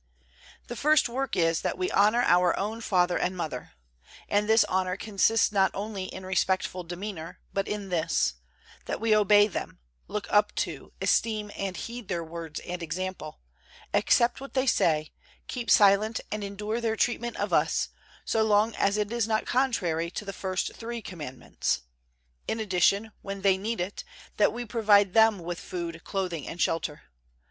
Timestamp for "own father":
2.57-3.19